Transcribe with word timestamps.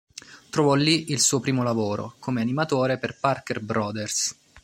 Trovò 0.49 0.73
lì 0.73 1.11
il 1.11 1.19
suo 1.19 1.39
primo 1.39 1.61
lavoro 1.61 2.15
come 2.17 2.41
animatore 2.41 2.97
per 2.97 3.19
Parker 3.19 3.59
Brothers. 3.59 4.35